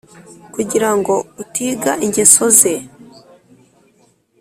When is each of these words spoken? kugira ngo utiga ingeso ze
kugira 0.53 0.89
ngo 0.97 1.15
utiga 1.41 1.91
ingeso 2.05 2.45
ze 2.57 2.73